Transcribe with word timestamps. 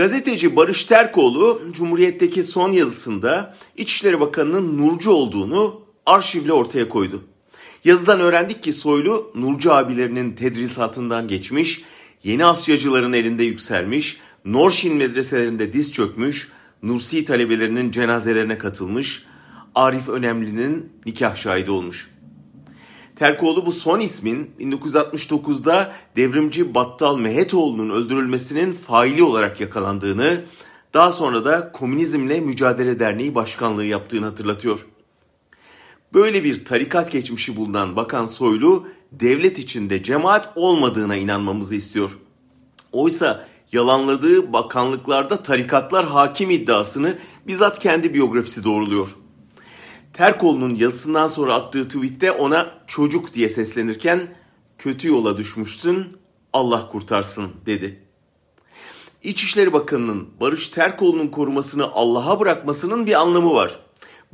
Gazeteci 0.00 0.56
Barış 0.56 0.84
Terkoğlu 0.84 1.62
Cumhuriyet'teki 1.72 2.44
son 2.44 2.72
yazısında 2.72 3.56
İçişleri 3.76 4.20
Bakanı'nın 4.20 4.78
Nurcu 4.78 5.10
olduğunu 5.10 5.80
arşivle 6.06 6.52
ortaya 6.52 6.88
koydu. 6.88 7.24
Yazıdan 7.84 8.20
öğrendik 8.20 8.62
ki 8.62 8.72
Soylu 8.72 9.32
Nurcu 9.34 9.72
abilerinin 9.72 10.32
tedrisatından 10.32 11.28
geçmiş, 11.28 11.84
yeni 12.24 12.44
Asyacıların 12.44 13.12
elinde 13.12 13.44
yükselmiş, 13.44 14.20
Norşin 14.44 14.96
medreselerinde 14.96 15.72
diz 15.72 15.92
çökmüş, 15.92 16.48
Nursi 16.82 17.24
talebelerinin 17.24 17.90
cenazelerine 17.90 18.58
katılmış, 18.58 19.24
Arif 19.74 20.08
Önemli'nin 20.08 20.92
nikah 21.06 21.36
şahidi 21.36 21.70
olmuş. 21.70 22.10
Terkoğlu 23.20 23.66
bu 23.66 23.72
son 23.72 24.00
ismin 24.00 24.50
1969'da 24.60 25.92
devrimci 26.16 26.74
Battal 26.74 27.18
Mehetoğlu'nun 27.18 27.90
öldürülmesinin 27.90 28.72
faili 28.72 29.22
olarak 29.22 29.60
yakalandığını, 29.60 30.40
daha 30.94 31.12
sonra 31.12 31.44
da 31.44 31.72
Komünizmle 31.72 32.40
Mücadele 32.40 33.00
Derneği 33.00 33.34
başkanlığı 33.34 33.84
yaptığını 33.84 34.24
hatırlatıyor. 34.24 34.86
Böyle 36.14 36.44
bir 36.44 36.64
tarikat 36.64 37.10
geçmişi 37.10 37.56
bulunan 37.56 37.96
Bakan 37.96 38.26
Soylu, 38.26 38.88
devlet 39.12 39.58
içinde 39.58 40.02
cemaat 40.02 40.52
olmadığına 40.56 41.16
inanmamızı 41.16 41.74
istiyor. 41.74 42.18
Oysa 42.92 43.48
yalanladığı 43.72 44.52
bakanlıklarda 44.52 45.42
tarikatlar 45.42 46.06
hakim 46.06 46.50
iddiasını 46.50 47.18
bizzat 47.46 47.78
kendi 47.78 48.14
biyografisi 48.14 48.64
doğruluyor. 48.64 49.16
Terkoğlu'nun 50.20 50.74
yazısından 50.74 51.26
sonra 51.26 51.54
attığı 51.54 51.88
tweette 51.88 52.32
ona 52.32 52.74
çocuk 52.86 53.34
diye 53.34 53.48
seslenirken 53.48 54.20
kötü 54.78 55.08
yola 55.08 55.38
düşmüşsün 55.38 56.06
Allah 56.52 56.88
kurtarsın 56.88 57.50
dedi. 57.66 58.02
İçişleri 59.22 59.72
Bakanı'nın 59.72 60.28
Barış 60.40 60.68
Terkoğlu'nun 60.68 61.28
korumasını 61.28 61.90
Allah'a 61.92 62.40
bırakmasının 62.40 63.06
bir 63.06 63.20
anlamı 63.20 63.54
var. 63.54 63.80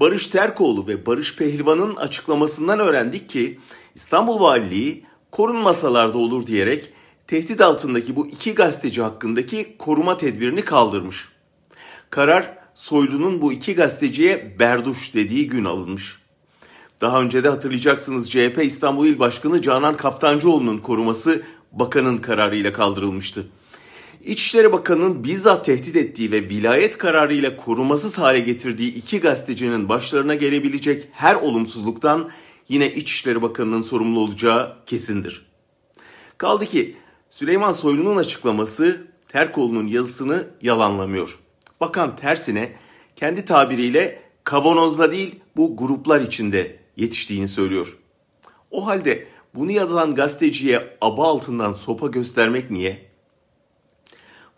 Barış 0.00 0.28
Terkoğlu 0.28 0.86
ve 0.86 1.06
Barış 1.06 1.36
Pehlivan'ın 1.36 1.96
açıklamasından 1.96 2.80
öğrendik 2.80 3.28
ki 3.28 3.60
İstanbul 3.94 4.40
Valiliği 4.40 5.04
korunmasalarda 5.30 6.18
olur 6.18 6.46
diyerek 6.46 6.92
tehdit 7.26 7.60
altındaki 7.60 8.16
bu 8.16 8.26
iki 8.26 8.54
gazeteci 8.54 9.02
hakkındaki 9.02 9.76
koruma 9.78 10.16
tedbirini 10.16 10.64
kaldırmış. 10.64 11.28
Karar 12.10 12.65
Soylu'nun 12.76 13.40
bu 13.40 13.52
iki 13.52 13.74
gazeteciye 13.74 14.56
berduş 14.58 15.14
dediği 15.14 15.48
gün 15.48 15.64
alınmış. 15.64 16.18
Daha 17.00 17.22
önce 17.22 17.44
de 17.44 17.48
hatırlayacaksınız 17.48 18.30
CHP 18.30 18.60
İstanbul 18.62 19.06
İl 19.06 19.18
Başkanı 19.18 19.62
Canan 19.62 19.96
Kaftancıoğlu'nun 19.96 20.78
koruması 20.78 21.42
bakanın 21.72 22.18
kararıyla 22.18 22.72
kaldırılmıştı. 22.72 23.46
İçişleri 24.24 24.72
Bakanı'nın 24.72 25.24
bizzat 25.24 25.64
tehdit 25.64 25.96
ettiği 25.96 26.32
ve 26.32 26.48
vilayet 26.48 26.98
kararıyla 26.98 27.56
korumasız 27.56 28.18
hale 28.18 28.40
getirdiği 28.40 28.94
iki 28.94 29.20
gazetecinin 29.20 29.88
başlarına 29.88 30.34
gelebilecek 30.34 31.08
her 31.12 31.34
olumsuzluktan 31.34 32.30
yine 32.68 32.94
İçişleri 32.94 33.42
Bakanı'nın 33.42 33.82
sorumlu 33.82 34.20
olacağı 34.20 34.76
kesindir. 34.86 35.46
Kaldı 36.38 36.66
ki 36.66 36.96
Süleyman 37.30 37.72
Soylu'nun 37.72 38.16
açıklaması 38.16 39.06
Terkoğlu'nun 39.28 39.86
yazısını 39.86 40.44
yalanlamıyor. 40.62 41.45
Bakan 41.80 42.16
tersine 42.16 42.72
kendi 43.16 43.44
tabiriyle 43.44 44.22
kavanozla 44.44 45.12
değil 45.12 45.40
bu 45.56 45.76
gruplar 45.76 46.20
içinde 46.20 46.78
yetiştiğini 46.96 47.48
söylüyor. 47.48 47.98
O 48.70 48.86
halde 48.86 49.26
bunu 49.54 49.72
yazan 49.72 50.14
gazeteciye 50.14 50.96
aba 51.00 51.26
altından 51.26 51.72
sopa 51.72 52.06
göstermek 52.06 52.70
niye? 52.70 53.06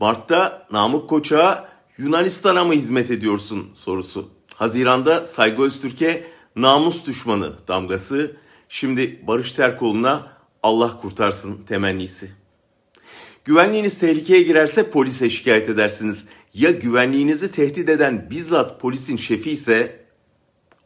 Mart'ta 0.00 0.66
Namık 0.72 1.08
Koç'a 1.08 1.68
Yunanistan'a 1.98 2.64
mı 2.64 2.72
hizmet 2.72 3.10
ediyorsun 3.10 3.70
sorusu. 3.74 4.30
Haziranda 4.54 5.26
Saygı 5.26 5.62
Öztürk'e 5.62 6.24
namus 6.56 7.06
düşmanı 7.06 7.52
damgası. 7.68 8.36
Şimdi 8.68 9.20
Barış 9.26 9.52
Terkoğlu'na 9.52 10.32
Allah 10.62 11.00
kurtarsın 11.00 11.62
temennisi. 11.66 12.30
Güvenliğiniz 13.44 13.98
tehlikeye 13.98 14.42
girerse 14.42 14.90
polise 14.90 15.30
şikayet 15.30 15.68
edersiniz. 15.68 16.24
Ya 16.54 16.70
güvenliğinizi 16.70 17.52
tehdit 17.52 17.88
eden 17.88 18.30
bizzat 18.30 18.80
polisin 18.80 19.16
şefi 19.16 19.50
ise 19.50 20.04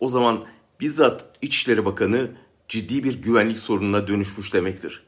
o 0.00 0.08
zaman 0.08 0.44
bizzat 0.80 1.24
İçişleri 1.42 1.84
Bakanı 1.84 2.30
ciddi 2.68 3.04
bir 3.04 3.22
güvenlik 3.22 3.58
sorununa 3.58 4.08
dönüşmüş 4.08 4.54
demektir. 4.54 5.02